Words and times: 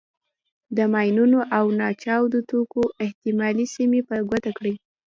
د 0.77 0.79
ماینونو 0.93 1.39
او 1.57 1.65
ناچاودو 1.79 2.39
توکو 2.49 2.83
احتمالي 3.05 3.65
سیمې 3.75 4.01
په 4.09 4.15
ګوته 4.29 4.51
کړئ. 4.57 4.73